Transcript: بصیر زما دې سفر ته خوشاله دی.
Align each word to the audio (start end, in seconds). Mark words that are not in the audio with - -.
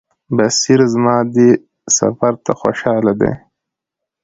بصیر 0.35 0.79
زما 0.93 1.15
دې 1.35 1.49
سفر 1.97 2.33
ته 2.45 2.51
خوشاله 2.59 3.13
دی. 3.21 3.33